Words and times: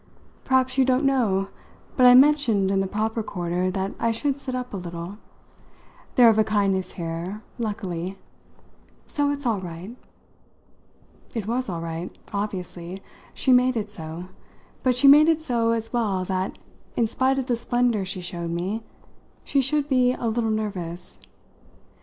"Perhaps 0.43 0.79
you 0.79 0.83
don't 0.83 1.05
know 1.05 1.49
but 1.95 2.07
I 2.07 2.15
mentioned 2.15 2.71
in 2.71 2.79
the 2.79 2.87
proper 2.87 3.21
quarter 3.21 3.69
that 3.69 3.93
I 3.99 4.09
should 4.11 4.39
sit 4.39 4.55
up 4.55 4.73
a 4.73 4.77
little. 4.77 5.19
They're 6.15 6.27
of 6.29 6.39
a 6.39 6.43
kindness 6.43 6.93
here, 6.93 7.43
luckily! 7.59 8.17
So 9.05 9.29
it's 9.29 9.45
all 9.45 9.59
right." 9.59 9.95
It 11.35 11.45
was 11.45 11.69
all 11.69 11.81
right, 11.81 12.09
obviously 12.33 12.99
she 13.35 13.51
made 13.53 13.77
it 13.77 13.91
so; 13.91 14.25
but 14.81 14.95
she 14.95 15.07
made 15.07 15.29
it 15.29 15.43
so 15.43 15.69
as 15.69 15.93
well 15.93 16.25
that, 16.25 16.57
in 16.95 17.05
spite 17.05 17.37
of 17.37 17.45
the 17.45 17.55
splendour 17.55 18.03
she 18.03 18.21
showed 18.21 18.49
me, 18.49 18.81
she 19.43 19.61
should 19.61 19.87
be 19.87 20.13
a 20.13 20.25
little 20.27 20.49
nervous. 20.49 21.19